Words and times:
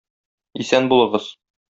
Исән 0.63 0.89
булыгыз! 0.93 1.29